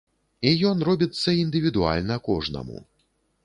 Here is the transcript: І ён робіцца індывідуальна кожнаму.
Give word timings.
І 0.51 0.53
ён 0.69 0.81
робіцца 0.89 1.29
індывідуальна 1.43 2.21
кожнаму. 2.33 2.85